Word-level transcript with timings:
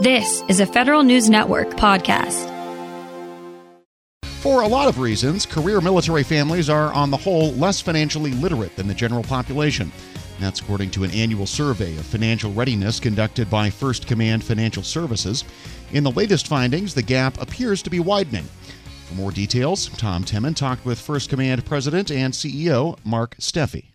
This 0.00 0.44
is 0.46 0.60
a 0.60 0.66
Federal 0.66 1.02
News 1.02 1.28
Network 1.28 1.70
podcast. 1.70 2.46
For 4.22 4.62
a 4.62 4.68
lot 4.68 4.86
of 4.86 5.00
reasons, 5.00 5.44
career 5.44 5.80
military 5.80 6.22
families 6.22 6.70
are, 6.70 6.92
on 6.92 7.10
the 7.10 7.16
whole, 7.16 7.50
less 7.54 7.80
financially 7.80 8.30
literate 8.30 8.76
than 8.76 8.86
the 8.86 8.94
general 8.94 9.24
population. 9.24 9.90
That's 10.38 10.60
according 10.60 10.92
to 10.92 11.02
an 11.02 11.10
annual 11.10 11.46
survey 11.46 11.96
of 11.96 12.06
financial 12.06 12.52
readiness 12.52 13.00
conducted 13.00 13.50
by 13.50 13.70
First 13.70 14.06
Command 14.06 14.44
Financial 14.44 14.84
Services. 14.84 15.42
In 15.92 16.04
the 16.04 16.12
latest 16.12 16.46
findings, 16.46 16.94
the 16.94 17.02
gap 17.02 17.42
appears 17.42 17.82
to 17.82 17.90
be 17.90 17.98
widening. 17.98 18.44
For 19.08 19.16
more 19.16 19.32
details, 19.32 19.88
Tom 19.96 20.22
Temin 20.22 20.54
talked 20.54 20.84
with 20.84 21.00
First 21.00 21.28
Command 21.28 21.66
President 21.66 22.12
and 22.12 22.32
CEO 22.32 22.96
Mark 23.04 23.36
Steffi 23.38 23.86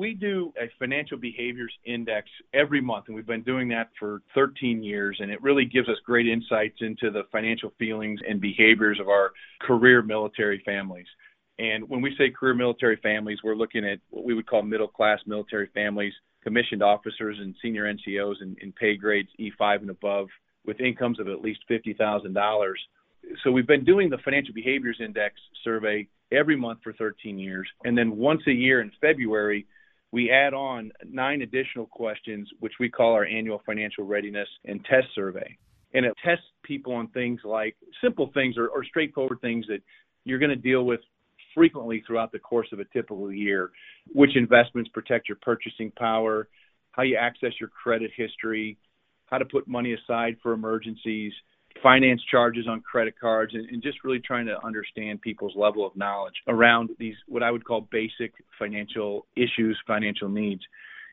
we 0.00 0.14
do 0.14 0.50
a 0.58 0.70
financial 0.78 1.18
behaviors 1.18 1.72
index 1.84 2.26
every 2.54 2.80
month, 2.80 3.04
and 3.06 3.14
we've 3.14 3.26
been 3.26 3.42
doing 3.42 3.68
that 3.68 3.90
for 3.98 4.22
13 4.34 4.82
years. 4.82 5.18
And 5.20 5.30
it 5.30 5.42
really 5.42 5.66
gives 5.66 5.90
us 5.90 5.96
great 6.06 6.26
insights 6.26 6.78
into 6.80 7.10
the 7.10 7.24
financial 7.30 7.74
feelings 7.78 8.18
and 8.26 8.40
behaviors 8.40 8.98
of 8.98 9.10
our 9.10 9.32
career 9.60 10.00
military 10.00 10.62
families. 10.64 11.06
And 11.58 11.86
when 11.86 12.00
we 12.00 12.16
say 12.16 12.30
career 12.30 12.54
military 12.54 12.96
families, 13.02 13.40
we're 13.44 13.54
looking 13.54 13.84
at 13.84 13.98
what 14.08 14.24
we 14.24 14.32
would 14.32 14.46
call 14.46 14.62
middle 14.62 14.88
class 14.88 15.18
military 15.26 15.68
families, 15.74 16.14
commissioned 16.42 16.82
officers 16.82 17.36
and 17.38 17.54
senior 17.60 17.84
NCOs 17.84 18.36
in, 18.40 18.56
in 18.62 18.72
pay 18.72 18.96
grades 18.96 19.28
E5 19.38 19.82
and 19.82 19.90
above 19.90 20.28
with 20.64 20.80
incomes 20.80 21.20
of 21.20 21.28
at 21.28 21.42
least 21.42 21.60
$50,000. 21.70 22.72
So 23.44 23.50
we've 23.50 23.66
been 23.66 23.84
doing 23.84 24.08
the 24.08 24.16
financial 24.24 24.54
behaviors 24.54 24.96
index 24.98 25.34
survey 25.62 26.08
every 26.32 26.56
month 26.56 26.78
for 26.82 26.94
13 26.94 27.38
years. 27.38 27.68
And 27.84 27.98
then 27.98 28.16
once 28.16 28.40
a 28.46 28.52
year 28.52 28.80
in 28.80 28.90
February, 29.02 29.66
we 30.12 30.30
add 30.30 30.54
on 30.54 30.92
nine 31.08 31.42
additional 31.42 31.86
questions, 31.86 32.48
which 32.60 32.74
we 32.80 32.88
call 32.88 33.12
our 33.12 33.24
annual 33.24 33.62
financial 33.64 34.04
readiness 34.04 34.48
and 34.64 34.84
test 34.84 35.06
survey. 35.14 35.56
And 35.94 36.04
it 36.06 36.14
tests 36.24 36.44
people 36.62 36.92
on 36.92 37.08
things 37.08 37.40
like 37.44 37.76
simple 38.02 38.30
things 38.34 38.56
or, 38.56 38.68
or 38.68 38.84
straightforward 38.84 39.40
things 39.40 39.66
that 39.68 39.82
you're 40.24 40.38
going 40.38 40.50
to 40.50 40.56
deal 40.56 40.84
with 40.84 41.00
frequently 41.54 42.02
throughout 42.06 42.32
the 42.32 42.38
course 42.38 42.68
of 42.72 42.80
a 42.80 42.84
typical 42.86 43.32
year. 43.32 43.70
Which 44.12 44.36
investments 44.36 44.90
protect 44.92 45.28
your 45.28 45.38
purchasing 45.42 45.92
power, 45.92 46.48
how 46.92 47.02
you 47.02 47.16
access 47.16 47.52
your 47.60 47.68
credit 47.68 48.10
history, 48.16 48.78
how 49.26 49.38
to 49.38 49.44
put 49.44 49.68
money 49.68 49.94
aside 49.94 50.36
for 50.42 50.52
emergencies, 50.52 51.32
finance 51.82 52.20
charges 52.30 52.66
on 52.68 52.80
credit 52.80 53.14
cards 53.18 53.54
and, 53.54 53.68
and, 53.68 53.82
just 53.82 54.04
really 54.04 54.20
trying 54.20 54.46
to 54.46 54.64
understand 54.64 55.20
people's 55.20 55.54
level 55.56 55.86
of 55.86 55.96
knowledge 55.96 56.34
around 56.48 56.90
these 56.98 57.14
what 57.26 57.42
I 57.42 57.50
would 57.50 57.64
call 57.64 57.88
basic 57.90 58.32
financial 58.58 59.26
issues, 59.36 59.78
financial 59.86 60.28
needs. 60.28 60.62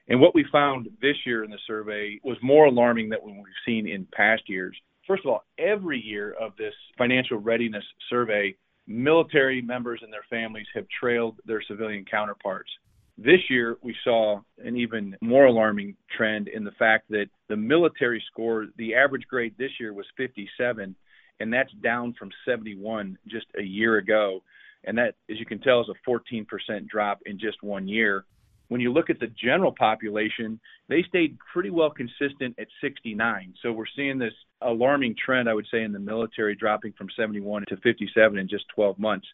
And 0.10 0.20
what 0.22 0.34
we 0.34 0.46
found 0.52 0.90
this 1.02 1.18
year 1.26 1.44
in 1.44 1.52
the 1.52 1.60
survey 1.68 2.20
was 2.24 2.38
more 2.42 2.66
alarming 2.66 3.10
than 3.10 3.20
what 3.20 3.36
we've 3.36 3.64
seen 3.66 3.88
in 3.88 4.08
past 4.14 4.44
years. 4.48 4.76
First 5.06 5.24
of 5.26 5.32
all, 5.32 5.44
every 5.58 6.00
year 6.00 6.36
of 6.40 6.56
this 6.58 6.74
financial 6.98 7.38
readiness 7.38 7.84
survey, 8.10 8.56
military 8.88 9.62
members 9.62 10.00
and 10.04 10.12
their 10.12 10.26
families 10.30 10.68
have 10.74 10.86
trailed 11.00 11.36
their 11.46 11.62
civilian 11.62 12.06
counterparts. 12.10 12.70
This 13.18 13.40
year, 13.50 13.78
we 13.82 13.96
saw 14.04 14.42
an 14.64 14.78
even 14.78 15.18
more 15.22 15.46
alarming 15.46 15.96
trend 16.16 16.48
in 16.48 16.64
the 16.64 16.72
fact 16.72 17.10
that 17.10 17.26
the 17.50 17.56
military 17.56 18.24
score, 18.32 18.68
the 18.78 18.94
average 18.94 19.26
grade 19.28 19.56
this 19.58 19.72
year 19.80 19.92
was 19.92 20.06
57, 20.18 20.96
and 21.40 21.54
that's 21.54 21.72
down 21.84 22.14
from 22.14 22.30
71 22.46 23.18
just 23.28 23.48
a 23.58 23.64
year 23.64 23.98
ago. 23.98 24.44
And 24.84 24.98
that, 25.00 25.16
as 25.32 25.40
you 25.40 25.46
can 25.46 25.60
tell, 25.60 25.82
is 25.82 25.88
a 25.90 26.10
14% 26.10 26.46
drop 26.88 27.22
in 27.26 27.40
just 27.40 27.64
one 27.64 27.88
year. 27.88 28.26
When 28.68 28.82
you 28.82 28.94
look 28.94 29.10
at 29.10 29.20
the 29.20 29.28
general 29.28 29.72
population, 29.72 30.60
they 30.88 31.04
stayed 31.08 31.38
pretty 31.52 31.72
well 31.72 31.90
consistent 31.90 32.56
at 32.60 32.68
69. 32.82 33.56
So 33.64 33.72
we're 33.72 33.86
seeing 33.96 34.20
this 34.20 34.34
alarming 34.62 35.16
trend, 35.24 35.50
I 35.50 35.54
would 35.54 35.68
say, 35.72 35.84
in 35.84 35.92
the 35.92 36.00
military 36.00 36.56
dropping 36.56 36.94
from 36.94 37.08
71 37.18 37.66
to 37.70 37.78
57 37.78 38.38
in 38.38 38.48
just 38.48 38.66
12 38.76 39.00
months. 39.00 39.28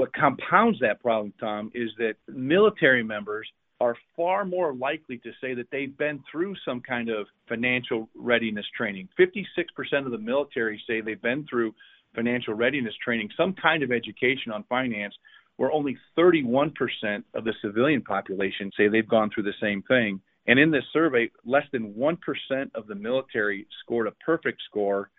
What 0.00 0.14
compounds 0.14 0.78
that 0.80 1.02
problem, 1.02 1.34
Tom, 1.38 1.70
is 1.74 1.90
that 1.98 2.14
military 2.26 3.02
members 3.02 3.46
are 3.82 3.94
far 4.16 4.46
more 4.46 4.72
likely 4.72 5.18
to 5.18 5.30
say 5.42 5.52
that 5.52 5.66
they've 5.70 5.94
been 5.98 6.24
through 6.32 6.54
some 6.64 6.80
kind 6.80 7.10
of 7.10 7.26
financial 7.50 8.08
readiness 8.14 8.64
training. 8.74 9.10
56% 9.18 9.44
of 10.06 10.10
the 10.10 10.16
military 10.16 10.82
say 10.86 11.02
they've 11.02 11.20
been 11.20 11.46
through 11.50 11.74
financial 12.14 12.54
readiness 12.54 12.94
training, 13.04 13.28
some 13.36 13.52
kind 13.52 13.82
of 13.82 13.92
education 13.92 14.52
on 14.52 14.64
finance, 14.70 15.12
where 15.56 15.70
only 15.70 15.98
31% 16.16 16.72
of 17.34 17.44
the 17.44 17.52
civilian 17.60 18.00
population 18.00 18.70
say 18.78 18.88
they've 18.88 19.06
gone 19.06 19.28
through 19.28 19.42
the 19.42 19.52
same 19.60 19.82
thing. 19.82 20.18
And 20.46 20.58
in 20.58 20.70
this 20.70 20.84
survey, 20.94 21.30
less 21.44 21.66
than 21.72 21.92
1% 21.92 22.16
of 22.74 22.86
the 22.86 22.94
military 22.94 23.66
scored 23.84 24.06
a 24.06 24.12
perfect 24.24 24.62
score 24.66 25.10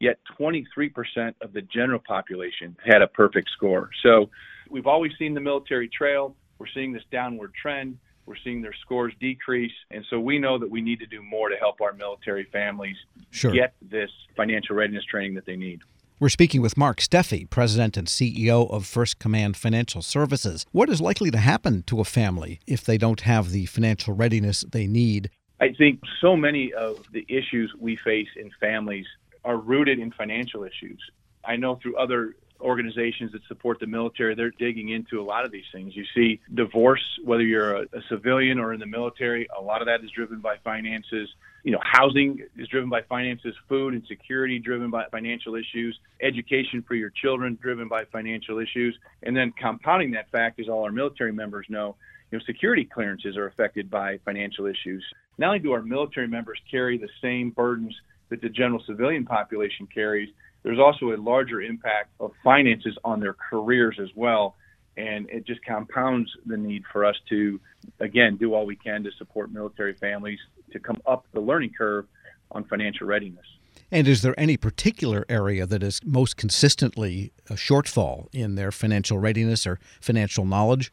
yet 0.00 0.18
23% 0.38 1.34
of 1.40 1.52
the 1.52 1.62
general 1.62 2.00
population 2.06 2.76
had 2.84 3.02
a 3.02 3.06
perfect 3.06 3.50
score. 3.50 3.90
So 4.02 4.30
we've 4.70 4.86
always 4.86 5.12
seen 5.18 5.34
the 5.34 5.40
military 5.40 5.88
trail. 5.88 6.36
We're 6.58 6.66
seeing 6.72 6.92
this 6.92 7.02
downward 7.10 7.52
trend. 7.60 7.98
We're 8.26 8.36
seeing 8.44 8.60
their 8.60 8.74
scores 8.82 9.14
decrease. 9.20 9.72
And 9.90 10.04
so 10.10 10.20
we 10.20 10.38
know 10.38 10.58
that 10.58 10.70
we 10.70 10.82
need 10.82 10.98
to 11.00 11.06
do 11.06 11.22
more 11.22 11.48
to 11.48 11.56
help 11.56 11.80
our 11.80 11.94
military 11.94 12.44
families 12.52 12.96
sure. 13.30 13.52
get 13.52 13.74
this 13.80 14.10
financial 14.36 14.76
readiness 14.76 15.04
training 15.04 15.34
that 15.34 15.46
they 15.46 15.56
need. 15.56 15.80
We're 16.20 16.28
speaking 16.28 16.60
with 16.60 16.76
Mark 16.76 16.98
Steffi, 16.98 17.48
President 17.48 17.96
and 17.96 18.08
CEO 18.08 18.68
of 18.70 18.84
First 18.84 19.20
Command 19.20 19.56
Financial 19.56 20.02
Services. 20.02 20.66
What 20.72 20.90
is 20.90 21.00
likely 21.00 21.30
to 21.30 21.38
happen 21.38 21.84
to 21.84 22.00
a 22.00 22.04
family 22.04 22.60
if 22.66 22.84
they 22.84 22.98
don't 22.98 23.20
have 23.20 23.50
the 23.50 23.66
financial 23.66 24.14
readiness 24.14 24.64
they 24.68 24.88
need? 24.88 25.30
I 25.60 25.72
think 25.72 26.00
so 26.20 26.36
many 26.36 26.72
of 26.72 27.04
the 27.12 27.24
issues 27.28 27.72
we 27.78 27.96
face 27.96 28.28
in 28.36 28.50
families 28.60 29.06
are 29.48 29.56
rooted 29.56 29.98
in 29.98 30.12
financial 30.12 30.62
issues. 30.62 31.00
I 31.42 31.56
know 31.56 31.76
through 31.76 31.96
other 31.96 32.36
organizations 32.60 33.32
that 33.32 33.40
support 33.48 33.80
the 33.80 33.86
military, 33.86 34.34
they're 34.34 34.50
digging 34.50 34.90
into 34.90 35.22
a 35.22 35.24
lot 35.24 35.46
of 35.46 35.50
these 35.50 35.64
things. 35.72 35.96
You 35.96 36.04
see 36.14 36.40
divorce, 36.52 37.02
whether 37.24 37.42
you're 37.42 37.76
a, 37.76 37.82
a, 37.94 38.02
civilian 38.10 38.58
or 38.58 38.74
in 38.74 38.80
the 38.80 38.86
military, 38.86 39.48
a 39.56 39.62
lot 39.62 39.80
of 39.80 39.86
that 39.86 40.04
is 40.04 40.10
driven 40.10 40.40
by 40.40 40.56
finances. 40.64 41.30
You 41.64 41.72
know, 41.72 41.78
housing 41.82 42.40
is 42.58 42.68
driven 42.68 42.90
by 42.90 43.02
finances, 43.02 43.54
food 43.70 43.94
and 43.94 44.04
security 44.06 44.58
driven 44.58 44.90
by 44.90 45.06
financial 45.10 45.54
issues, 45.54 45.98
education 46.20 46.84
for 46.86 46.94
your 46.94 47.10
children 47.10 47.58
driven 47.62 47.88
by 47.88 48.04
financial 48.12 48.58
issues. 48.58 48.98
And 49.22 49.34
then 49.34 49.54
compounding 49.58 50.10
that 50.10 50.30
fact, 50.30 50.60
as 50.60 50.68
all 50.68 50.84
our 50.84 50.92
military 50.92 51.32
members 51.32 51.64
know, 51.70 51.96
you 52.30 52.36
know, 52.36 52.44
security 52.44 52.84
clearances 52.84 53.38
are 53.38 53.46
affected 53.46 53.88
by 53.88 54.18
financial 54.26 54.66
issues. 54.66 55.02
Not 55.38 55.46
only 55.46 55.60
do 55.60 55.72
our 55.72 55.80
military 55.80 56.28
members 56.28 56.58
carry 56.70 56.98
the 56.98 57.08
same 57.22 57.50
burdens 57.50 57.94
that 58.30 58.40
the 58.40 58.48
general 58.48 58.82
civilian 58.86 59.24
population 59.24 59.86
carries, 59.92 60.28
there's 60.62 60.78
also 60.78 61.12
a 61.12 61.16
larger 61.16 61.60
impact 61.62 62.10
of 62.20 62.32
finances 62.42 62.96
on 63.04 63.20
their 63.20 63.34
careers 63.34 63.98
as 64.00 64.08
well. 64.14 64.56
And 64.96 65.30
it 65.30 65.46
just 65.46 65.64
compounds 65.64 66.30
the 66.44 66.56
need 66.56 66.82
for 66.92 67.04
us 67.04 67.14
to, 67.28 67.60
again, 68.00 68.36
do 68.36 68.54
all 68.54 68.66
we 68.66 68.74
can 68.76 69.04
to 69.04 69.10
support 69.16 69.52
military 69.52 69.94
families 69.94 70.40
to 70.72 70.80
come 70.80 71.00
up 71.06 71.26
the 71.32 71.40
learning 71.40 71.72
curve 71.78 72.06
on 72.50 72.64
financial 72.64 73.06
readiness. 73.06 73.46
And 73.90 74.06
is 74.06 74.22
there 74.22 74.38
any 74.38 74.56
particular 74.56 75.24
area 75.28 75.64
that 75.66 75.82
is 75.82 76.00
most 76.04 76.36
consistently 76.36 77.32
a 77.48 77.54
shortfall 77.54 78.26
in 78.32 78.54
their 78.54 78.70
financial 78.70 79.18
readiness 79.18 79.66
or 79.66 79.78
financial 80.00 80.44
knowledge? 80.44 80.92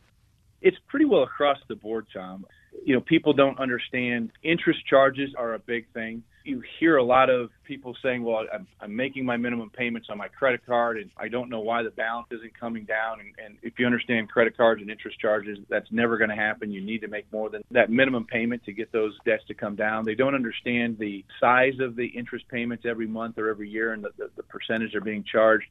It's 0.62 0.78
pretty 0.88 1.06
well 1.06 1.24
across 1.24 1.58
the 1.68 1.76
board, 1.76 2.08
Tom. 2.14 2.46
You 2.84 2.96
know, 2.96 3.02
people 3.02 3.34
don't 3.34 3.60
understand 3.60 4.32
interest 4.44 4.86
charges 4.88 5.34
are 5.38 5.54
a 5.54 5.60
big 5.60 5.88
thing 5.94 6.24
you 6.46 6.62
hear 6.80 6.98
a 6.98 7.04
lot 7.04 7.30
of 7.30 7.50
people 7.64 7.96
saying, 8.04 8.24
"Well, 8.24 8.46
I'm, 8.54 8.68
I'm 8.80 8.96
making 8.96 9.26
my 9.26 9.36
minimum 9.36 9.72
payments 9.72 10.10
on 10.12 10.18
my 10.18 10.28
credit 10.28 10.66
card, 10.66 10.98
and 10.98 11.10
I 11.18 11.28
don't 11.28 11.50
know 11.50 11.60
why 11.60 11.82
the 11.82 11.90
balance 11.90 12.28
isn't 12.32 12.58
coming 12.58 12.86
down." 12.86 13.20
And, 13.20 13.34
and 13.44 13.58
if 13.64 13.74
you 13.80 13.86
understand 13.86 14.30
credit 14.30 14.56
cards 14.56 14.82
and 14.82 14.90
interest 14.90 15.20
charges, 15.20 15.58
that's 15.70 15.92
never 15.92 16.18
going 16.18 16.30
to 16.30 16.36
happen. 16.36 16.72
You 16.72 16.82
need 16.82 17.02
to 17.02 17.08
make 17.08 17.26
more 17.34 17.50
than 17.50 17.64
that 17.72 17.90
minimum 17.90 18.26
payment 18.26 18.64
to 18.66 18.74
get 18.74 18.92
those 18.92 19.14
debts 19.26 19.44
to 19.48 19.56
come 19.56 19.76
down. 19.76 20.06
They 20.06 20.16
don't 20.16 20.36
understand 20.36 21.00
the 21.00 21.26
size 21.40 21.80
of 21.80 21.96
the 21.96 22.06
interest 22.06 22.48
payments 22.48 22.86
every 22.88 23.08
month 23.08 23.40
or 23.40 23.50
every 23.50 23.70
year, 23.70 23.94
and 23.94 24.04
the, 24.04 24.12
the, 24.18 24.30
the 24.38 24.44
percentage 24.44 24.92
they're 24.92 25.02
being 25.02 25.24
charged. 25.24 25.66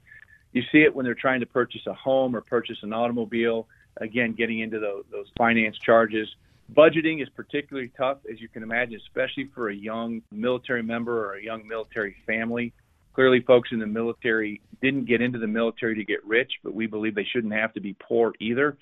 You 0.52 0.62
see 0.72 0.82
it 0.82 0.94
when 0.94 1.04
they're 1.04 1.14
trying 1.14 1.40
to 1.40 1.46
purchase 1.46 1.82
a 1.86 1.94
home 1.94 2.34
or 2.34 2.40
purchase 2.40 2.78
an 2.82 2.92
automobile. 2.92 3.68
Again, 3.98 4.32
getting 4.32 4.58
into 4.58 4.80
those, 4.80 5.04
those 5.12 5.26
finance 5.38 5.76
charges 5.78 6.28
Budgeting 6.72 7.22
is 7.22 7.28
particularly 7.36 7.90
tough, 7.96 8.18
as 8.30 8.40
you 8.40 8.48
can 8.48 8.62
imagine, 8.62 8.98
especially 9.06 9.50
for 9.54 9.68
a 9.68 9.74
young 9.74 10.22
military 10.32 10.82
member 10.82 11.26
or 11.26 11.34
a 11.34 11.42
young 11.42 11.66
military 11.68 12.16
family. 12.26 12.72
Clearly, 13.14 13.40
folks 13.40 13.68
in 13.70 13.78
the 13.78 13.86
military 13.86 14.60
didn't 14.82 15.04
get 15.04 15.20
into 15.20 15.38
the 15.38 15.46
military 15.46 15.94
to 15.96 16.04
get 16.04 16.24
rich, 16.24 16.50
but 16.64 16.74
we 16.74 16.86
believe 16.86 17.14
they 17.14 17.26
shouldn't 17.32 17.52
have 17.52 17.72
to 17.74 17.80
be 17.80 17.94
poor 18.00 18.32
either. 18.40 18.76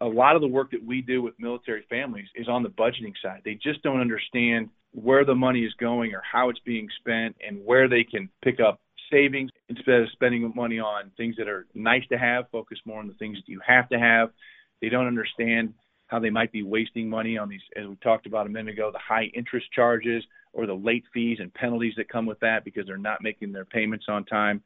A 0.00 0.06
lot 0.06 0.36
of 0.36 0.42
the 0.42 0.48
work 0.48 0.70
that 0.72 0.84
we 0.84 1.00
do 1.00 1.22
with 1.22 1.34
military 1.38 1.84
families 1.88 2.28
is 2.34 2.48
on 2.48 2.62
the 2.62 2.68
budgeting 2.68 3.14
side. 3.22 3.40
They 3.44 3.54
just 3.54 3.82
don't 3.82 4.00
understand 4.00 4.68
where 4.92 5.24
the 5.24 5.34
money 5.34 5.64
is 5.64 5.72
going 5.80 6.14
or 6.14 6.22
how 6.30 6.50
it's 6.50 6.60
being 6.60 6.88
spent 7.00 7.36
and 7.46 7.64
where 7.64 7.88
they 7.88 8.04
can 8.04 8.28
pick 8.44 8.60
up 8.60 8.80
savings 9.10 9.50
instead 9.68 10.00
of 10.00 10.10
spending 10.12 10.52
money 10.54 10.78
on 10.78 11.10
things 11.16 11.36
that 11.36 11.48
are 11.48 11.66
nice 11.74 12.02
to 12.10 12.18
have, 12.18 12.50
focus 12.50 12.78
more 12.84 13.00
on 13.00 13.08
the 13.08 13.14
things 13.14 13.36
that 13.36 13.50
you 13.50 13.60
have 13.66 13.88
to 13.88 13.98
have. 13.98 14.30
They 14.80 14.88
don't 14.88 15.06
understand 15.06 15.74
how 16.12 16.18
they 16.18 16.30
might 16.30 16.52
be 16.52 16.62
wasting 16.62 17.08
money 17.08 17.38
on 17.38 17.48
these, 17.48 17.62
as 17.74 17.86
we 17.86 17.96
talked 17.96 18.26
about 18.26 18.46
a 18.46 18.50
minute 18.50 18.74
ago, 18.74 18.90
the 18.92 18.98
high 18.98 19.30
interest 19.34 19.66
charges, 19.72 20.22
or 20.52 20.66
the 20.66 20.74
late 20.74 21.04
fees 21.14 21.38
and 21.40 21.52
penalties 21.54 21.94
that 21.96 22.10
come 22.10 22.26
with 22.26 22.38
that 22.40 22.62
because 22.64 22.86
they're 22.86 22.98
not 22.98 23.22
making 23.22 23.50
their 23.50 23.64
payments 23.64 24.04
on 24.08 24.22
time. 24.26 24.62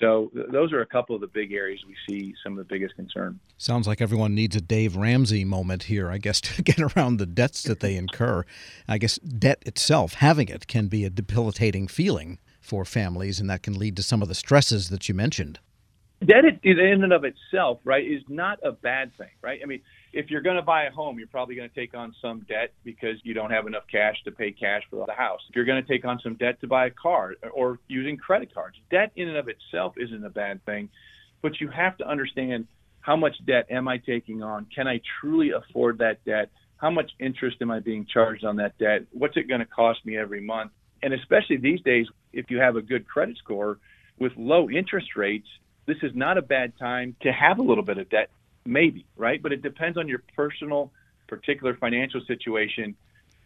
So 0.00 0.30
th- 0.34 0.46
those 0.50 0.72
are 0.72 0.80
a 0.80 0.86
couple 0.86 1.14
of 1.14 1.20
the 1.20 1.26
big 1.26 1.52
areas 1.52 1.80
we 1.86 1.94
see 2.08 2.34
some 2.42 2.52
of 2.52 2.58
the 2.58 2.64
biggest 2.64 2.96
concern. 2.96 3.38
Sounds 3.58 3.86
like 3.86 4.00
everyone 4.00 4.34
needs 4.34 4.56
a 4.56 4.62
Dave 4.62 4.96
Ramsey 4.96 5.44
moment 5.44 5.84
here, 5.84 6.10
I 6.10 6.16
guess, 6.16 6.40
to 6.56 6.62
get 6.62 6.80
around 6.80 7.18
the 7.18 7.26
debts 7.26 7.62
that 7.64 7.80
they 7.80 7.96
incur. 7.96 8.46
I 8.88 8.96
guess 8.96 9.16
debt 9.18 9.62
itself, 9.66 10.14
having 10.14 10.48
it, 10.48 10.66
can 10.66 10.88
be 10.88 11.04
a 11.04 11.10
debilitating 11.10 11.88
feeling 11.88 12.38
for 12.58 12.86
families, 12.86 13.38
and 13.38 13.50
that 13.50 13.62
can 13.62 13.78
lead 13.78 13.96
to 13.96 14.02
some 14.02 14.22
of 14.22 14.28
the 14.28 14.34
stresses 14.34 14.88
that 14.88 15.10
you 15.10 15.14
mentioned. 15.14 15.60
Debt 16.24 16.44
in 16.62 16.78
and 16.78 17.12
of 17.12 17.24
itself, 17.24 17.78
right, 17.84 18.04
is 18.04 18.22
not 18.28 18.58
a 18.64 18.72
bad 18.72 19.14
thing, 19.18 19.28
right? 19.42 19.60
I 19.62 19.66
mean, 19.66 19.82
if 20.14 20.30
you're 20.30 20.40
going 20.40 20.56
to 20.56 20.62
buy 20.62 20.84
a 20.84 20.90
home, 20.90 21.18
you're 21.18 21.28
probably 21.28 21.56
going 21.56 21.68
to 21.68 21.74
take 21.74 21.94
on 21.94 22.14
some 22.22 22.40
debt 22.48 22.72
because 22.84 23.16
you 23.22 23.34
don't 23.34 23.50
have 23.50 23.66
enough 23.66 23.82
cash 23.90 24.16
to 24.24 24.32
pay 24.32 24.50
cash 24.50 24.82
for 24.88 25.04
the 25.06 25.12
house. 25.12 25.40
If 25.50 25.54
you're 25.54 25.66
going 25.66 25.84
to 25.84 25.86
take 25.86 26.06
on 26.06 26.18
some 26.22 26.34
debt 26.36 26.58
to 26.62 26.66
buy 26.66 26.86
a 26.86 26.90
car 26.90 27.34
or 27.52 27.78
using 27.86 28.16
credit 28.16 28.54
cards, 28.54 28.76
debt 28.90 29.12
in 29.14 29.28
and 29.28 29.36
of 29.36 29.48
itself 29.48 29.94
isn't 29.98 30.24
a 30.24 30.30
bad 30.30 30.64
thing, 30.64 30.88
but 31.42 31.60
you 31.60 31.68
have 31.68 31.98
to 31.98 32.08
understand 32.08 32.66
how 33.00 33.14
much 33.14 33.34
debt 33.46 33.66
am 33.70 33.86
I 33.86 33.98
taking 33.98 34.42
on? 34.42 34.66
Can 34.74 34.88
I 34.88 35.00
truly 35.20 35.50
afford 35.50 35.98
that 35.98 36.24
debt? 36.24 36.50
How 36.78 36.90
much 36.90 37.10
interest 37.20 37.58
am 37.60 37.70
I 37.70 37.80
being 37.80 38.06
charged 38.10 38.44
on 38.44 38.56
that 38.56 38.76
debt? 38.78 39.02
What's 39.12 39.36
it 39.36 39.48
going 39.48 39.60
to 39.60 39.66
cost 39.66 40.04
me 40.06 40.16
every 40.16 40.40
month? 40.40 40.72
And 41.02 41.12
especially 41.12 41.58
these 41.58 41.82
days, 41.82 42.06
if 42.32 42.50
you 42.50 42.58
have 42.58 42.76
a 42.76 42.82
good 42.82 43.06
credit 43.06 43.36
score 43.36 43.78
with 44.18 44.32
low 44.36 44.70
interest 44.70 45.14
rates, 45.14 45.46
this 45.86 45.98
is 46.02 46.12
not 46.14 46.38
a 46.38 46.42
bad 46.42 46.76
time 46.78 47.16
to 47.22 47.32
have 47.32 47.58
a 47.58 47.62
little 47.62 47.84
bit 47.84 47.98
of 47.98 48.08
debt 48.08 48.30
Maybe, 48.66 49.06
right? 49.16 49.40
But 49.40 49.52
it 49.52 49.62
depends 49.62 49.96
on 49.96 50.08
your 50.08 50.22
personal, 50.34 50.90
particular 51.28 51.76
financial 51.76 52.20
situation. 52.26 52.96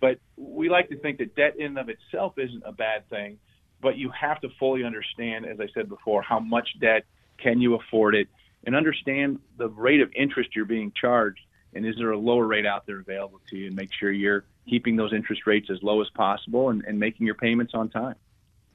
But 0.00 0.18
we 0.36 0.70
like 0.70 0.88
to 0.88 0.96
think 0.96 1.18
that 1.18 1.36
debt 1.36 1.56
in 1.58 1.66
and 1.66 1.78
of 1.78 1.88
itself 1.90 2.38
isn't 2.38 2.62
a 2.64 2.72
bad 2.72 3.08
thing, 3.10 3.38
but 3.82 3.96
you 3.96 4.10
have 4.10 4.40
to 4.40 4.48
fully 4.58 4.82
understand, 4.82 5.46
as 5.46 5.60
I 5.60 5.68
said 5.74 5.88
before, 5.88 6.22
how 6.22 6.40
much 6.40 6.70
debt 6.80 7.04
can 7.38 7.60
you 7.60 7.74
afford 7.74 8.14
it, 8.14 8.28
and 8.64 8.74
understand 8.74 9.40
the 9.56 9.68
rate 9.68 10.00
of 10.00 10.10
interest 10.14 10.50
you're 10.54 10.64
being 10.64 10.92
charged, 10.98 11.40
and 11.74 11.86
is 11.86 11.96
there 11.96 12.10
a 12.10 12.18
lower 12.18 12.46
rate 12.46 12.66
out 12.66 12.86
there 12.86 13.00
available 13.00 13.40
to 13.48 13.56
you, 13.56 13.66
and 13.68 13.76
make 13.76 13.90
sure 13.92 14.10
you're 14.10 14.44
keeping 14.68 14.96
those 14.96 15.12
interest 15.12 15.46
rates 15.46 15.68
as 15.70 15.82
low 15.82 16.00
as 16.00 16.08
possible 16.10 16.70
and, 16.70 16.84
and 16.86 16.98
making 16.98 17.26
your 17.26 17.34
payments 17.34 17.72
on 17.74 17.88
time. 17.88 18.16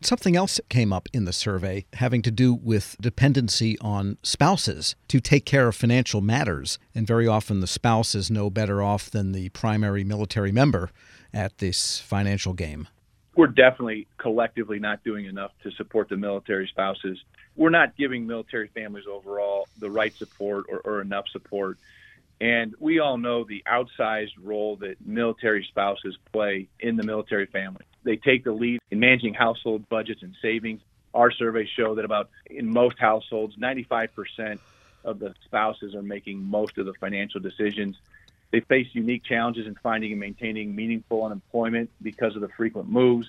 Something 0.02 0.36
else 0.36 0.60
came 0.70 0.94
up 0.94 1.10
in 1.14 1.26
the 1.26 1.34
survey 1.34 1.86
having 1.94 2.22
to 2.24 2.32
do 2.32 2.54
with 2.54 2.96
dependency 3.02 3.78
on 3.80 4.18
spouses 4.22 4.96
to 5.08 5.20
take 5.20 5.46
care 5.46 5.68
of 5.68 5.76
financial 5.76 6.22
matters. 6.22 6.78
And 6.94 7.08
very 7.08 7.28
often 7.28 7.60
the 7.60 7.68
spouse 7.68 8.14
is 8.14 8.30
no 8.30 8.50
better 8.50 8.84
off 8.84 9.10
than 9.10 9.32
the 9.32 9.50
primary 9.50 10.04
military 10.04 10.52
member 10.52 10.92
at 11.34 11.58
this 11.58 12.00
financial 12.00 12.54
game. 12.54 12.88
We're 13.36 13.48
definitely 13.48 14.08
collectively 14.18 14.80
not 14.80 15.04
doing 15.04 15.26
enough 15.26 15.52
to 15.64 15.72
support 15.72 16.08
the 16.10 16.18
military 16.18 16.68
spouses. 16.68 17.22
We're 17.56 17.70
not 17.70 17.98
giving 17.98 18.28
military 18.28 18.68
families 18.70 19.06
overall 19.12 19.68
the 19.80 19.90
right 19.90 20.14
support 20.14 20.66
or, 20.70 20.80
or 20.80 21.02
enough 21.02 21.26
support. 21.32 21.78
And 22.40 22.76
we 22.80 23.00
all 23.00 23.18
know 23.18 23.44
the 23.44 23.64
outsized 23.68 24.34
role 24.42 24.76
that 24.78 25.06
military 25.06 25.66
spouses 25.70 26.18
play 26.32 26.68
in 26.80 26.96
the 26.96 27.04
military 27.04 27.46
family. 27.46 27.86
They 28.06 28.16
take 28.16 28.44
the 28.44 28.52
lead 28.52 28.80
in 28.92 29.00
managing 29.00 29.34
household 29.34 29.90
budgets 29.90 30.22
and 30.22 30.36
savings. 30.42 30.82
Our 31.14 31.32
surveys 31.32 31.68
show 31.76 31.96
that 31.96 32.06
about 32.06 32.30
in 32.46 32.70
most 32.70 32.98
households, 33.00 33.58
95% 33.58 34.60
of 35.04 35.20
the 35.20 35.34
spouses 35.44 35.96
are 35.96 36.04
making 36.04 36.42
most 36.44 36.78
of 36.78 36.86
the 36.86 36.94
financial 37.00 37.42
decisions. 37.42 37.96
They 38.52 38.60
face 38.62 38.88
unique 38.94 39.24
challenges 39.26 39.66
in 39.66 39.76
finding 39.82 40.12
and 40.12 40.20
maintaining 40.20 40.76
meaningful 40.76 41.24
unemployment 41.24 41.90
because 42.02 42.36
of 42.36 42.42
the 42.42 42.50
frequent 42.56 42.90
moves. 42.90 43.28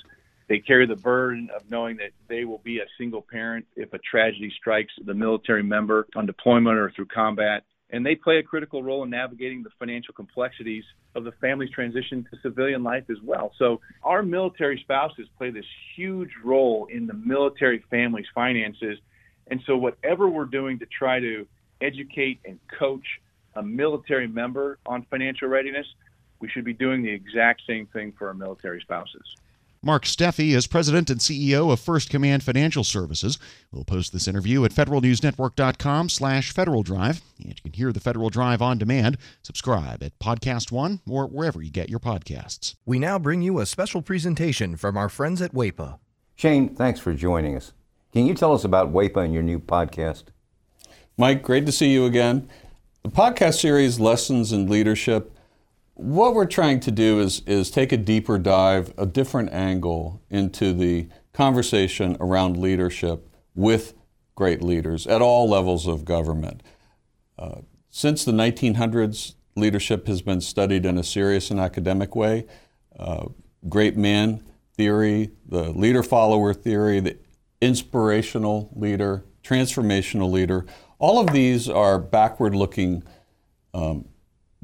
They 0.48 0.58
carry 0.58 0.86
the 0.86 0.94
burden 0.94 1.48
of 1.56 1.62
knowing 1.70 1.96
that 1.96 2.10
they 2.28 2.44
will 2.44 2.58
be 2.58 2.78
a 2.78 2.86
single 2.98 3.22
parent 3.22 3.66
if 3.76 3.92
a 3.94 3.98
tragedy 3.98 4.52
strikes 4.56 4.92
the 5.04 5.14
military 5.14 5.62
member 5.62 6.06
on 6.14 6.26
deployment 6.26 6.76
or 6.78 6.90
through 6.90 7.06
combat 7.06 7.64
and 7.90 8.04
they 8.04 8.14
play 8.14 8.38
a 8.38 8.42
critical 8.42 8.82
role 8.82 9.04
in 9.04 9.10
navigating 9.10 9.62
the 9.62 9.70
financial 9.78 10.12
complexities 10.12 10.84
of 11.14 11.24
the 11.24 11.32
family's 11.40 11.70
transition 11.70 12.26
to 12.30 12.38
civilian 12.42 12.82
life 12.82 13.04
as 13.10 13.18
well. 13.22 13.52
So, 13.58 13.80
our 14.02 14.22
military 14.22 14.78
spouses 14.80 15.28
play 15.38 15.50
this 15.50 15.64
huge 15.94 16.30
role 16.44 16.88
in 16.90 17.06
the 17.06 17.14
military 17.14 17.84
family's 17.90 18.26
finances. 18.34 18.98
And 19.48 19.62
so, 19.66 19.76
whatever 19.76 20.28
we're 20.28 20.46
doing 20.46 20.78
to 20.80 20.86
try 20.86 21.20
to 21.20 21.46
educate 21.80 22.40
and 22.44 22.58
coach 22.78 23.06
a 23.54 23.62
military 23.62 24.26
member 24.26 24.78
on 24.86 25.06
financial 25.08 25.48
readiness, 25.48 25.86
we 26.40 26.48
should 26.48 26.64
be 26.64 26.74
doing 26.74 27.02
the 27.02 27.10
exact 27.10 27.62
same 27.66 27.86
thing 27.86 28.12
for 28.18 28.28
our 28.28 28.34
military 28.34 28.80
spouses. 28.80 29.22
Mark 29.86 30.04
Steffe 30.04 30.40
is 30.40 30.66
president 30.66 31.10
and 31.10 31.20
CEO 31.20 31.72
of 31.72 31.78
First 31.78 32.10
Command 32.10 32.42
Financial 32.42 32.82
Services. 32.82 33.38
We'll 33.70 33.84
post 33.84 34.12
this 34.12 34.26
interview 34.26 34.64
at 34.64 34.72
federalnewsnetwork.com 34.72 36.08
slash 36.08 36.50
Federal 36.50 36.82
Drive. 36.82 37.22
And 37.38 37.50
you 37.50 37.54
can 37.62 37.72
hear 37.72 37.92
the 37.92 38.00
Federal 38.00 38.28
Drive 38.28 38.60
on 38.60 38.78
demand. 38.78 39.16
Subscribe 39.42 40.02
at 40.02 40.18
Podcast 40.18 40.72
One 40.72 41.02
or 41.08 41.28
wherever 41.28 41.62
you 41.62 41.70
get 41.70 41.88
your 41.88 42.00
podcasts. 42.00 42.74
We 42.84 42.98
now 42.98 43.20
bring 43.20 43.42
you 43.42 43.60
a 43.60 43.66
special 43.66 44.02
presentation 44.02 44.76
from 44.76 44.96
our 44.96 45.08
friends 45.08 45.40
at 45.40 45.54
WAEPA. 45.54 46.00
Shane, 46.34 46.74
thanks 46.74 46.98
for 46.98 47.14
joining 47.14 47.54
us. 47.54 47.72
Can 48.12 48.26
you 48.26 48.34
tell 48.34 48.54
us 48.54 48.64
about 48.64 48.92
WAEPA 48.92 49.26
and 49.26 49.32
your 49.32 49.44
new 49.44 49.60
podcast? 49.60 50.24
Mike, 51.16 51.44
great 51.44 51.64
to 51.64 51.70
see 51.70 51.92
you 51.92 52.06
again. 52.06 52.50
The 53.04 53.10
podcast 53.10 53.60
series, 53.60 54.00
Lessons 54.00 54.50
in 54.50 54.66
Leadership, 54.66 55.35
what 55.96 56.34
we're 56.34 56.46
trying 56.46 56.78
to 56.80 56.90
do 56.90 57.20
is, 57.20 57.40
is 57.46 57.70
take 57.70 57.90
a 57.90 57.96
deeper 57.96 58.38
dive, 58.38 58.92
a 58.98 59.06
different 59.06 59.50
angle 59.52 60.22
into 60.28 60.74
the 60.74 61.08
conversation 61.32 62.18
around 62.20 62.58
leadership 62.58 63.28
with 63.54 63.94
great 64.34 64.62
leaders 64.62 65.06
at 65.06 65.22
all 65.22 65.48
levels 65.48 65.86
of 65.86 66.04
government. 66.04 66.62
Uh, 67.38 67.62
since 67.88 68.26
the 68.26 68.32
1900s, 68.32 69.34
leadership 69.56 70.06
has 70.06 70.20
been 70.20 70.42
studied 70.42 70.84
in 70.84 70.98
a 70.98 71.02
serious 71.02 71.50
and 71.50 71.58
academic 71.58 72.14
way. 72.14 72.46
Uh, 72.98 73.28
great 73.66 73.96
man 73.96 74.42
theory, 74.74 75.30
the 75.48 75.70
leader 75.70 76.02
follower 76.02 76.52
theory, 76.52 77.00
the 77.00 77.16
inspirational 77.62 78.70
leader, 78.76 79.24
transformational 79.42 80.30
leader, 80.30 80.66
all 80.98 81.18
of 81.18 81.32
these 81.32 81.70
are 81.70 81.98
backward 81.98 82.54
looking 82.54 83.02
um, 83.72 84.06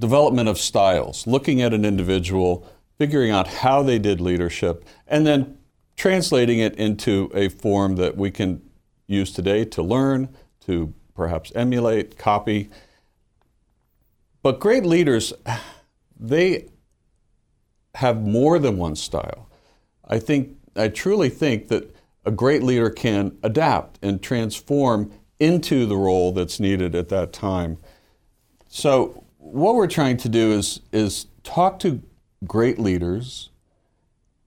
development 0.02 0.49
of 0.49 0.58
styles, 0.58 1.28
looking 1.28 1.62
at 1.62 1.72
an 1.72 1.84
individual, 1.84 2.69
figuring 2.99 3.31
out 3.31 3.46
how 3.46 3.84
they 3.84 4.00
did 4.00 4.20
leadership, 4.20 4.84
and 5.06 5.25
then 5.25 5.56
translating 5.96 6.58
it 6.58 6.75
into 6.75 7.31
a 7.32 7.49
form 7.49 7.94
that 7.94 8.16
we 8.16 8.28
can 8.28 8.60
use 9.06 9.32
today 9.32 9.64
to 9.64 9.80
learn, 9.80 10.28
to 10.66 10.92
perhaps 11.14 11.52
emulate, 11.54 12.18
copy. 12.18 12.68
But 14.42 14.59
great 14.59 14.85
leaders, 14.85 15.32
they 16.18 16.68
have 17.94 18.21
more 18.21 18.59
than 18.59 18.78
one 18.78 18.97
style. 18.97 19.49
I 20.04 20.18
think, 20.18 20.56
I 20.75 20.88
truly 20.88 21.28
think 21.28 21.68
that 21.68 21.94
a 22.25 22.32
great 22.32 22.64
leader 22.64 22.90
can 22.90 23.38
adapt 23.44 24.00
and 24.02 24.21
transform 24.21 25.12
into 25.38 25.87
the 25.87 25.97
role 25.97 26.32
that's 26.32 26.59
needed 26.59 26.97
at 26.97 27.09
that 27.11 27.32
time. 27.32 27.78
So 28.66 29.22
what 29.42 29.75
we're 29.75 29.88
trying 29.88 30.16
to 30.18 30.28
do 30.28 30.52
is, 30.52 30.80
is 30.92 31.26
talk 31.42 31.78
to 31.80 32.00
great 32.46 32.78
leaders 32.78 33.50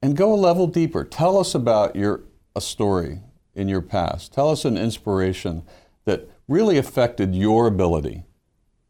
and 0.01 0.15
go 0.15 0.33
a 0.33 0.35
level 0.35 0.67
deeper. 0.67 1.03
Tell 1.03 1.37
us 1.37 1.53
about 1.53 1.95
your 1.95 2.23
a 2.55 2.61
story 2.61 3.19
in 3.53 3.67
your 3.67 3.81
past. 3.81 4.33
Tell 4.33 4.49
us 4.49 4.63
an 4.63 4.77
inspiration 4.77 5.63
that 6.05 6.29
really 6.47 6.77
affected 6.77 7.35
your 7.35 7.67
ability 7.67 8.23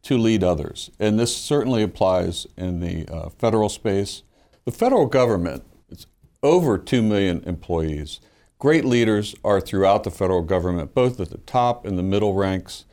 to 0.02 0.16
lead 0.16 0.44
others. 0.44 0.90
And 1.00 1.18
this 1.18 1.36
certainly 1.36 1.82
applies 1.82 2.46
in 2.56 2.78
the 2.80 3.08
uh, 3.08 3.30
federal 3.30 3.68
space. 3.68 4.22
The 4.64 4.70
federal 4.70 5.06
government, 5.06 5.64
it's 5.88 6.06
over 6.42 6.78
2 6.78 7.02
million 7.02 7.42
employees. 7.44 8.20
Great 8.58 8.84
leaders 8.84 9.34
are 9.42 9.60
throughout 9.60 10.04
the 10.04 10.10
federal 10.10 10.42
government, 10.42 10.94
both 10.94 11.18
at 11.18 11.30
the 11.30 11.38
top 11.38 11.84
and 11.84 11.98
the 11.98 12.02
middle 12.04 12.34
ranks. 12.34 12.84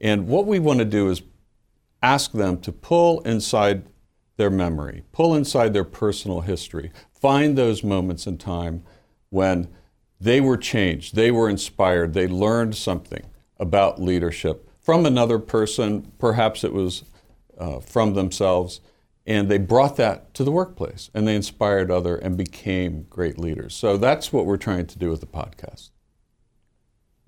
And 0.00 0.26
what 0.28 0.46
we 0.46 0.58
want 0.58 0.78
to 0.78 0.84
do 0.86 1.10
is 1.10 1.22
ask 2.02 2.32
them 2.32 2.58
to 2.60 2.72
pull 2.72 3.20
inside 3.20 3.84
their 4.36 4.50
memory, 4.50 5.04
pull 5.12 5.34
inside 5.34 5.72
their 5.72 5.84
personal 5.84 6.40
history, 6.40 6.90
find 7.12 7.56
those 7.56 7.84
moments 7.84 8.26
in 8.26 8.38
time 8.38 8.82
when 9.30 9.68
they 10.20 10.40
were 10.40 10.56
changed, 10.56 11.14
they 11.14 11.30
were 11.30 11.48
inspired, 11.48 12.14
they 12.14 12.26
learned 12.26 12.76
something 12.76 13.24
about 13.58 14.00
leadership 14.00 14.68
from 14.82 15.06
another 15.06 15.38
person, 15.38 16.12
perhaps 16.18 16.64
it 16.64 16.72
was 16.72 17.04
uh, 17.56 17.78
from 17.78 18.14
themselves, 18.14 18.80
and 19.24 19.48
they 19.48 19.58
brought 19.58 19.96
that 19.96 20.34
to 20.34 20.42
the 20.42 20.50
workplace 20.50 21.08
and 21.14 21.26
they 21.26 21.36
inspired 21.36 21.90
other 21.90 22.16
and 22.16 22.36
became 22.36 23.06
great 23.08 23.38
leaders. 23.38 23.74
So 23.74 23.96
that's 23.96 24.32
what 24.32 24.44
we're 24.44 24.56
trying 24.56 24.86
to 24.88 24.98
do 24.98 25.08
with 25.08 25.20
the 25.20 25.26
podcast. 25.26 25.90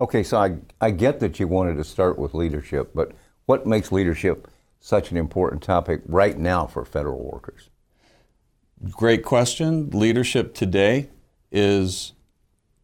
Okay, 0.01 0.23
so 0.23 0.37
I, 0.37 0.57
I 0.81 0.91
get 0.91 1.21
that 1.21 1.39
you 1.39 1.47
wanted 1.47 1.77
to 1.77 1.85
start 1.85 2.19
with 2.19 2.33
leadership, 2.33 2.91
but 2.93 3.13
what 3.45 3.65
makes 3.65 3.93
leadership 3.93 4.49
such 4.79 5.11
an 5.11 5.17
important 5.17 5.61
topic 5.63 6.01
right 6.05 6.37
now 6.37 6.65
for 6.65 6.85
federal 6.85 7.23
workers? 7.23 7.69
Great 8.91 9.23
question. 9.23 9.89
Leadership 9.91 10.53
today 10.53 11.09
is 11.51 12.13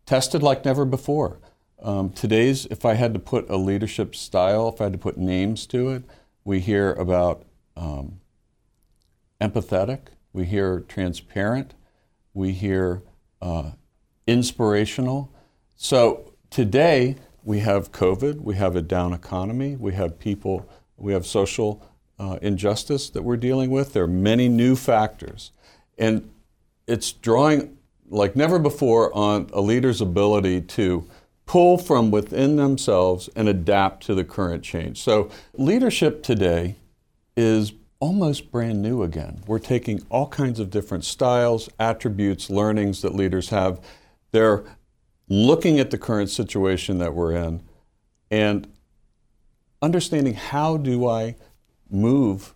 tested 0.06 0.42
like 0.42 0.66
never 0.66 0.86
before. 0.86 1.40
Um, 1.82 2.12
today's, 2.12 2.66
if 2.68 2.86
I 2.86 2.94
had 2.94 3.14
to 3.14 3.20
put 3.20 3.50
a 3.50 3.58
leadership 3.58 4.16
style, 4.16 4.70
if 4.70 4.80
I 4.80 4.86
had 4.86 4.94
to 4.94 5.00
put 5.00 5.18
names 5.18 5.66
to 5.68 5.90
it, 5.90 6.04
we 6.44 6.60
hear 6.60 6.94
about 6.94 7.44
um, 7.76 8.22
empathetic, 9.40 10.00
we 10.34 10.46
hear 10.46 10.80
transparent, 10.82 11.74
we 12.34 12.52
hear 12.54 13.04
uh, 13.42 13.72
inspirational. 14.28 15.34
So 15.76 16.34
today 16.50 17.16
we 17.44 17.60
have 17.60 17.92
COVID, 17.92 18.42
we 18.42 18.56
have 18.56 18.76
a 18.76 18.82
down 18.82 19.14
economy, 19.14 19.76
we 19.76 19.94
have 19.94 20.20
people, 20.20 20.70
we 21.02 21.14
have 21.14 21.26
social 21.26 21.82
uh, 22.20 22.38
injustice 22.42 23.10
that 23.10 23.24
we're 23.24 23.38
dealing 23.38 23.72
with. 23.72 23.94
There 23.94 24.04
are 24.04 24.08
many 24.08 24.48
new 24.48 24.76
factors. 24.76 25.52
And 25.98 26.30
it's 26.88 27.12
drawing 27.12 27.78
like 28.10 28.36
never 28.36 28.60
before 28.60 29.16
on 29.16 29.50
a 29.54 29.62
leader's 29.62 30.02
ability 30.02 30.62
to 30.62 31.08
pull 31.46 31.78
from 31.78 32.12
within 32.12 32.56
themselves 32.58 33.30
and 33.36 33.48
adapt 33.48 34.04
to 34.06 34.16
the 34.16 34.24
current 34.24 34.64
change. 34.64 35.02
So, 35.02 35.30
leadership 35.54 36.22
today 36.22 36.76
is 37.36 37.74
almost 38.00 38.52
brand 38.52 38.82
new 38.82 39.04
again. 39.04 39.42
We're 39.48 39.60
taking 39.60 40.02
all 40.10 40.28
kinds 40.28 40.60
of 40.60 40.70
different 40.70 41.06
styles, 41.06 41.70
attributes, 41.80 42.50
learnings 42.50 43.02
that 43.02 43.16
leaders 43.16 43.50
have. 43.50 43.80
They're 44.32 44.64
looking 45.30 45.80
at 45.80 45.92
the 45.92 45.98
current 45.98 46.30
situation 46.30 46.98
that 47.00 47.14
we're 47.14 47.34
in 47.34 47.62
and 48.30 48.71
understanding 49.82 50.36
how 50.36 50.78
do 50.78 51.08
I 51.08 51.36
move 51.90 52.54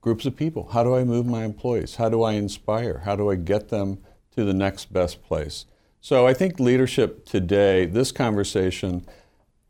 groups 0.00 0.26
of 0.26 0.36
people? 0.36 0.68
How 0.68 0.82
do 0.82 0.94
I 0.94 1.04
move 1.04 1.26
my 1.26 1.44
employees? 1.44 1.96
How 1.96 2.08
do 2.08 2.22
I 2.22 2.32
inspire? 2.32 2.98
How 3.04 3.16
do 3.16 3.30
I 3.30 3.34
get 3.34 3.68
them 3.68 3.98
to 4.34 4.44
the 4.44 4.54
next 4.54 4.92
best 4.92 5.22
place? 5.22 5.66
So 6.00 6.26
I 6.26 6.34
think 6.34 6.58
leadership 6.58 7.26
today, 7.26 7.84
this 7.86 8.10
conversation 8.10 9.06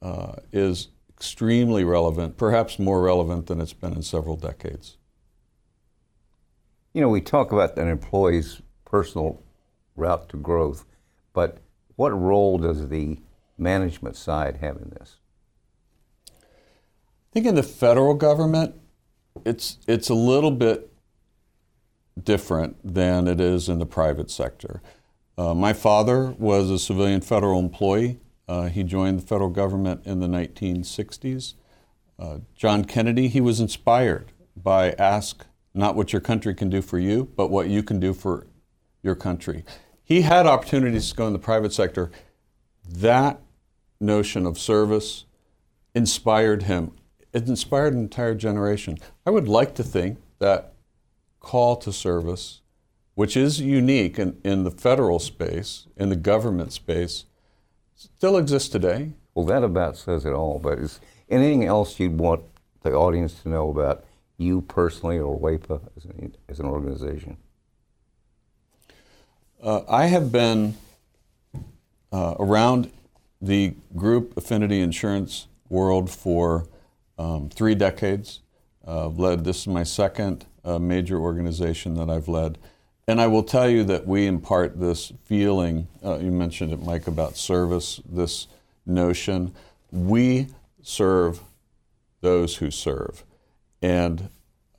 uh, 0.00 0.36
is 0.52 0.88
extremely 1.10 1.84
relevant, 1.84 2.36
perhaps 2.36 2.78
more 2.78 3.02
relevant 3.02 3.46
than 3.46 3.60
it's 3.60 3.72
been 3.72 3.92
in 3.92 4.02
several 4.02 4.36
decades. 4.36 4.96
You 6.94 7.00
know, 7.00 7.08
we 7.08 7.20
talk 7.20 7.52
about 7.52 7.76
an 7.76 7.88
employee's 7.88 8.62
personal 8.84 9.42
route 9.96 10.28
to 10.30 10.36
growth, 10.36 10.84
but 11.32 11.58
what 11.96 12.10
role 12.10 12.58
does 12.58 12.88
the 12.88 13.18
management 13.58 14.16
side 14.16 14.56
have 14.56 14.76
in 14.76 14.90
this? 14.90 15.19
I 17.30 17.34
think 17.34 17.46
in 17.46 17.54
the 17.54 17.62
federal 17.62 18.14
government, 18.14 18.74
it's 19.44 19.78
it's 19.86 20.08
a 20.08 20.14
little 20.14 20.50
bit 20.50 20.92
different 22.20 22.76
than 22.82 23.28
it 23.28 23.40
is 23.40 23.68
in 23.68 23.78
the 23.78 23.86
private 23.86 24.32
sector. 24.32 24.82
Uh, 25.38 25.54
my 25.54 25.72
father 25.72 26.34
was 26.38 26.70
a 26.70 26.78
civilian 26.78 27.20
federal 27.20 27.60
employee. 27.60 28.18
Uh, 28.48 28.66
he 28.66 28.82
joined 28.82 29.20
the 29.20 29.26
federal 29.26 29.48
government 29.48 30.04
in 30.04 30.18
the 30.18 30.26
1960s. 30.26 31.54
Uh, 32.18 32.38
John 32.56 32.84
Kennedy, 32.84 33.28
he 33.28 33.40
was 33.40 33.60
inspired 33.60 34.32
by 34.56 34.90
ask 34.92 35.46
not 35.72 35.94
what 35.94 36.12
your 36.12 36.20
country 36.20 36.52
can 36.52 36.68
do 36.68 36.82
for 36.82 36.98
you, 36.98 37.30
but 37.36 37.48
what 37.48 37.68
you 37.68 37.84
can 37.84 38.00
do 38.00 38.12
for 38.12 38.48
your 39.04 39.14
country. 39.14 39.64
He 40.02 40.22
had 40.22 40.46
opportunities 40.46 41.10
to 41.10 41.16
go 41.16 41.28
in 41.28 41.32
the 41.32 41.38
private 41.38 41.72
sector. 41.72 42.10
That 42.86 43.40
notion 44.00 44.46
of 44.46 44.58
service 44.58 45.26
inspired 45.94 46.64
him. 46.64 46.90
It 47.32 47.48
inspired 47.48 47.94
an 47.94 48.00
entire 48.00 48.34
generation. 48.34 48.98
I 49.26 49.30
would 49.30 49.48
like 49.48 49.74
to 49.76 49.82
think 49.82 50.18
that 50.38 50.72
call 51.38 51.76
to 51.76 51.92
service, 51.92 52.60
which 53.14 53.36
is 53.36 53.60
unique 53.60 54.18
in, 54.18 54.38
in 54.44 54.64
the 54.64 54.70
federal 54.70 55.18
space, 55.18 55.86
in 55.96 56.08
the 56.08 56.16
government 56.16 56.72
space, 56.72 57.24
still 57.94 58.36
exists 58.36 58.68
today. 58.68 59.12
Well, 59.34 59.46
that 59.46 59.62
about 59.62 59.96
says 59.96 60.24
it 60.24 60.32
all. 60.32 60.58
But 60.58 60.78
is 60.78 61.00
anything 61.28 61.64
else 61.64 62.00
you'd 62.00 62.18
want 62.18 62.42
the 62.82 62.92
audience 62.92 63.42
to 63.42 63.48
know 63.48 63.70
about 63.70 64.04
you 64.36 64.62
personally 64.62 65.18
or 65.18 65.38
WAEPA 65.38 65.80
as 65.96 66.04
an, 66.06 66.34
as 66.48 66.60
an 66.60 66.66
organization? 66.66 67.36
Uh, 69.62 69.82
I 69.88 70.06
have 70.06 70.32
been 70.32 70.74
uh, 72.10 72.34
around 72.38 72.90
the 73.42 73.74
group 73.94 74.36
affinity 74.36 74.80
insurance 74.80 75.46
world 75.68 76.10
for 76.10 76.66
um, 77.20 77.50
three 77.50 77.74
decades. 77.74 78.40
Uh, 78.86 79.08
led 79.08 79.44
this 79.44 79.60
is 79.60 79.66
my 79.66 79.82
second 79.82 80.46
uh, 80.64 80.78
major 80.78 81.18
organization 81.18 81.94
that 81.94 82.08
I've 82.08 82.28
led, 82.28 82.56
and 83.06 83.20
I 83.20 83.26
will 83.26 83.42
tell 83.42 83.68
you 83.68 83.84
that 83.84 84.06
we 84.06 84.26
impart 84.26 84.80
this 84.80 85.12
feeling. 85.24 85.86
Uh, 86.02 86.18
you 86.18 86.30
mentioned 86.30 86.72
it, 86.72 86.82
Mike, 86.82 87.06
about 87.06 87.36
service. 87.36 88.00
This 88.10 88.46
notion 88.86 89.54
we 89.92 90.46
serve 90.82 91.40
those 92.22 92.56
who 92.56 92.70
serve, 92.70 93.22
and 93.82 94.30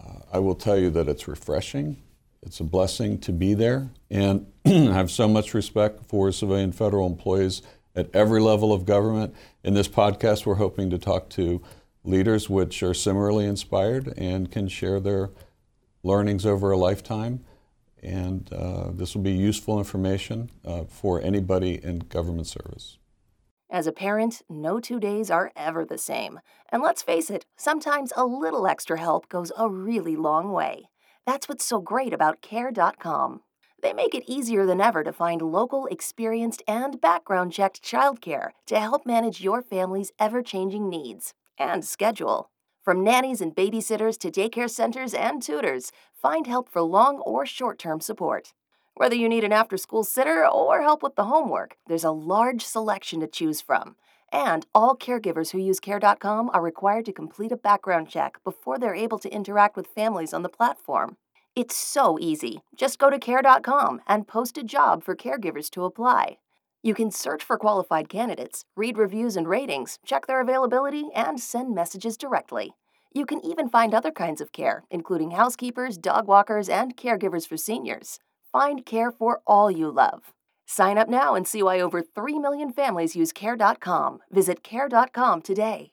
uh, 0.04 0.22
I 0.34 0.40
will 0.40 0.56
tell 0.56 0.80
you 0.80 0.90
that 0.90 1.08
it's 1.08 1.28
refreshing. 1.28 2.02
It's 2.42 2.60
a 2.60 2.64
blessing 2.64 3.20
to 3.20 3.32
be 3.32 3.54
there, 3.54 3.92
and 4.10 4.52
I 4.66 4.70
have 4.70 5.12
so 5.12 5.28
much 5.28 5.54
respect 5.54 6.08
for 6.08 6.32
civilian 6.32 6.72
federal 6.72 7.06
employees 7.06 7.62
at 7.96 8.10
every 8.16 8.42
level 8.42 8.74
of 8.74 8.86
government. 8.86 9.36
In 9.64 9.76
this 9.76 9.88
podcast, 9.88 10.48
we're 10.48 10.56
hoping 10.56 10.90
to 10.90 10.98
talk 10.98 11.30
to 11.32 11.62
leaders 12.04 12.50
which 12.50 12.82
are 12.82 12.94
similarly 12.94 13.46
inspired 13.46 14.14
and 14.18 14.52
can 14.52 14.68
share 14.68 15.00
their 15.00 15.30
learnings 16.04 16.46
over 16.46 16.72
a 16.72 16.78
lifetime. 16.78 17.44
And 18.02 18.52
uh, 18.52 18.92
this 18.92 19.14
will 19.14 19.22
be 19.22 19.32
useful 19.32 19.78
information 19.78 20.50
uh, 20.66 20.86
for 20.86 21.22
anybody 21.22 21.84
in 21.84 22.00
government 22.00 22.48
service. 22.48 22.98
As 23.70 23.88
a 23.88 23.94
parent, 23.94 24.42
no 24.50 24.80
two 24.80 25.00
days 25.00 25.30
are 25.30 25.52
ever 25.56 25.86
the 25.86 25.98
same. 25.98 26.40
And 26.70 26.82
let's 26.82 27.04
face 27.04 27.30
it, 27.30 27.46
sometimes 27.56 28.12
a 28.16 28.26
little 28.26 28.68
extra 28.68 29.00
help 29.00 29.30
goes 29.30 29.52
a 29.58 29.70
really 29.70 30.16
long 30.16 30.52
way. 30.52 30.90
That's 31.26 31.48
what's 31.48 31.64
so 31.64 31.80
great 31.80 32.12
about 32.12 32.42
Care.com. 32.42 33.42
They 33.82 33.94
make 33.94 34.14
it 34.14 34.26
easier 34.28 34.66
than 34.66 34.82
ever 34.82 35.04
to 35.04 35.14
find 35.14 35.42
local, 35.42 35.86
experienced, 35.88 36.62
and 36.68 37.00
background 37.00 37.54
checked 37.54 37.84
childcare 37.84 38.50
to 38.68 38.80
help 38.80 39.06
manage 39.06 39.42
your 39.42 39.62
family's 39.62 40.12
ever 40.20 40.44
changing 40.44 40.90
needs 40.90 41.34
and 41.62 41.86
schedule. 41.86 42.50
From 42.84 43.04
nannies 43.04 43.42
and 43.42 43.56
babysitters 43.56 44.18
to 44.20 44.32
daycare 44.32 44.70
centers 44.70 45.14
and 45.14 45.42
tutors, 45.42 45.92
find 46.20 46.48
help 46.48 46.68
for 46.68 46.82
long 46.82 47.20
or 47.20 47.46
short 47.46 47.78
term 47.78 48.02
support. 48.02 48.54
Whether 48.96 49.16
you 49.16 49.30
need 49.30 49.44
an 49.44 49.54
after 49.54 49.78
school 49.78 50.04
sitter 50.04 50.48
or 50.48 50.82
help 50.82 51.04
with 51.04 51.16
the 51.16 51.26
homework, 51.26 51.78
there's 51.88 52.04
a 52.04 52.12
large 52.12 52.66
selection 52.66 53.20
to 53.20 53.28
choose 53.28 53.62
from. 53.62 53.96
And 54.32 54.66
all 54.74 54.98
caregivers 54.98 55.52
who 55.52 55.60
use 55.60 55.80
Care.com 55.80 56.50
are 56.54 56.62
required 56.62 57.06
to 57.06 57.14
complete 57.14 57.52
a 57.52 57.58
background 57.58 58.10
check 58.10 58.44
before 58.44 58.80
they're 58.80 58.96
able 58.96 59.20
to 59.20 59.34
interact 59.34 59.76
with 59.76 59.88
families 59.88 60.34
on 60.34 60.42
the 60.42 60.50
platform. 60.50 61.18
It's 61.56 61.76
so 61.76 62.18
easy. 62.20 62.62
Just 62.76 62.98
go 62.98 63.10
to 63.10 63.20
Care.com 63.20 64.02
and 64.08 64.28
post 64.28 64.58
a 64.58 64.64
job 64.64 65.04
for 65.04 65.16
caregivers 65.16 65.70
to 65.72 65.84
apply. 65.84 66.38
You 66.84 66.96
can 66.96 67.12
search 67.12 67.44
for 67.44 67.58
qualified 67.58 68.10
candidates, 68.10 68.66
read 68.76 68.98
reviews 68.98 69.38
and 69.38 69.48
ratings, 69.48 70.00
check 70.04 70.26
their 70.26 70.42
availability, 70.42 71.10
and 71.14 71.40
send 71.40 71.76
messages 71.76 72.18
directly. 72.18 72.74
You 73.14 73.28
can 73.28 73.46
even 73.46 73.70
find 73.70 73.94
other 73.94 74.12
kinds 74.12 74.42
of 74.42 74.52
care, 74.52 74.84
including 74.90 75.32
housekeepers, 75.32 75.98
dog 75.98 76.28
walkers, 76.28 76.70
and 76.70 76.98
caregivers 76.98 77.48
for 77.48 77.56
seniors. 77.56 78.18
Find 78.52 78.84
care 78.84 79.12
for 79.12 79.42
all 79.46 79.70
you 79.70 79.92
love. 79.92 80.34
Sign 80.66 80.98
up 80.98 81.08
now 81.08 81.36
and 81.36 81.48
see 81.48 81.62
why 81.62 81.80
over 81.80 82.02
3 82.02 82.40
million 82.40 82.72
families 82.72 83.16
use 83.16 83.32
Care.com. 83.32 84.20
Visit 84.32 84.64
Care.com 84.64 85.42
today. 85.42 85.92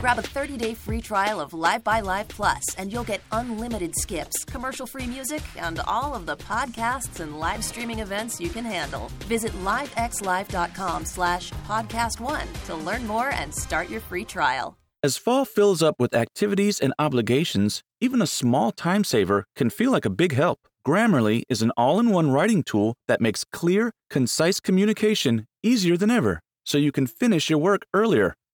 Grab 0.00 0.18
a 0.18 0.22
30-day 0.22 0.74
free 0.74 1.00
trial 1.00 1.40
of 1.40 1.52
LiveXLive 1.52 2.28
Plus, 2.28 2.62
and 2.78 2.92
you'll 2.92 3.04
get 3.04 3.22
unlimited 3.32 3.94
skips, 3.96 4.44
commercial-free 4.44 5.06
music, 5.06 5.42
and 5.56 5.80
all 5.80 6.14
of 6.14 6.26
the 6.26 6.36
podcasts 6.36 7.20
and 7.20 7.40
live 7.40 7.64
streaming 7.64 8.00
events 8.00 8.40
you 8.40 8.50
can 8.50 8.64
handle. 8.64 9.10
Visit 9.20 9.52
livexlive.com 9.64 11.04
slash 11.04 11.50
podcast 11.66 12.20
one 12.20 12.46
to 12.66 12.74
learn 12.74 13.06
more 13.06 13.30
and 13.30 13.54
start 13.54 13.88
your 13.88 14.00
free 14.00 14.24
trial. 14.24 14.76
As 15.02 15.16
fall 15.16 15.44
fills 15.44 15.82
up 15.82 15.96
with 15.98 16.14
activities 16.14 16.80
and 16.80 16.92
obligations, 16.98 17.82
even 18.00 18.20
a 18.20 18.26
small 18.26 18.72
time 18.72 19.04
saver 19.04 19.44
can 19.54 19.70
feel 19.70 19.92
like 19.92 20.04
a 20.04 20.10
big 20.10 20.32
help. 20.32 20.58
Grammarly 20.86 21.42
is 21.48 21.62
an 21.62 21.70
all 21.76 21.98
in 22.00 22.10
one 22.10 22.30
writing 22.30 22.62
tool 22.62 22.94
that 23.08 23.20
makes 23.20 23.44
clear, 23.44 23.92
concise 24.10 24.60
communication 24.60 25.46
easier 25.62 25.96
than 25.96 26.10
ever, 26.10 26.40
so 26.64 26.78
you 26.78 26.92
can 26.92 27.06
finish 27.06 27.50
your 27.50 27.58
work 27.58 27.82
earlier 27.94 28.34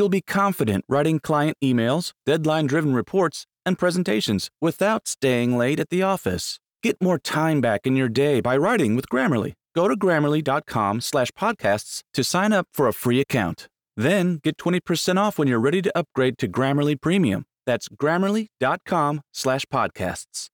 You'll 0.00 0.08
be 0.08 0.22
confident 0.22 0.86
writing 0.88 1.18
client 1.18 1.58
emails, 1.62 2.12
deadline 2.24 2.66
driven 2.66 2.94
reports, 2.94 3.44
and 3.66 3.78
presentations 3.78 4.48
without 4.58 5.06
staying 5.06 5.58
late 5.58 5.78
at 5.78 5.90
the 5.90 6.02
office. 6.02 6.58
Get 6.82 6.96
more 7.02 7.18
time 7.18 7.60
back 7.60 7.82
in 7.84 7.96
your 7.96 8.08
day 8.08 8.40
by 8.40 8.56
writing 8.56 8.96
with 8.96 9.10
Grammarly. 9.10 9.52
Go 9.76 9.88
to 9.88 9.96
grammarly.com 9.96 11.02
slash 11.02 11.30
podcasts 11.32 12.00
to 12.14 12.24
sign 12.24 12.54
up 12.54 12.66
for 12.72 12.88
a 12.88 12.94
free 12.94 13.20
account. 13.20 13.68
Then 13.94 14.40
get 14.42 14.56
20% 14.56 15.18
off 15.18 15.38
when 15.38 15.48
you're 15.48 15.60
ready 15.60 15.82
to 15.82 15.92
upgrade 15.94 16.38
to 16.38 16.48
Grammarly 16.48 16.98
Premium. 16.98 17.44
That's 17.66 17.90
grammarly.com 17.90 19.20
slash 19.34 19.66
podcasts. 19.66 20.48